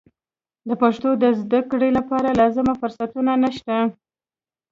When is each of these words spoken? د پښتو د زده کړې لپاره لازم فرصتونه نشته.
د 0.67 0.69
پښتو 0.81 1.09
د 1.23 1.25
زده 1.41 1.61
کړې 1.71 1.89
لپاره 1.97 2.29
لازم 2.39 2.67
فرصتونه 2.81 3.31
نشته. 3.43 3.75